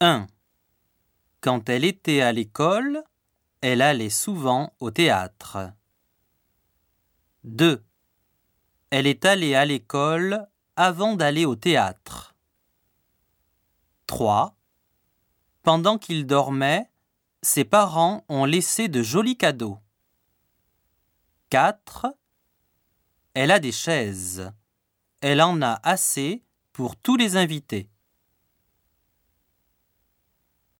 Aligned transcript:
1. 0.00 0.26
Quand 1.40 1.70
elle 1.70 1.84
était 1.84 2.20
à 2.20 2.30
l'école, 2.30 3.02
elle 3.62 3.80
allait 3.80 4.10
souvent 4.10 4.74
au 4.78 4.90
théâtre. 4.90 5.72
2. 7.44 7.82
Elle 8.90 9.06
est 9.06 9.24
allée 9.24 9.54
à 9.54 9.64
l'école 9.64 10.46
avant 10.76 11.16
d'aller 11.16 11.46
au 11.46 11.56
théâtre. 11.56 12.34
3. 14.06 14.54
Pendant 15.62 15.96
qu'il 15.96 16.26
dormait, 16.26 16.90
ses 17.40 17.64
parents 17.64 18.22
ont 18.28 18.44
laissé 18.44 18.88
de 18.88 19.02
jolis 19.02 19.38
cadeaux. 19.38 19.78
4. 21.48 22.14
Elle 23.32 23.50
a 23.50 23.58
des 23.58 23.72
chaises. 23.72 24.52
Elle 25.22 25.40
en 25.40 25.62
a 25.62 25.80
assez 25.82 26.44
pour 26.74 26.96
tous 26.96 27.16
les 27.16 27.38
invités. 27.38 27.88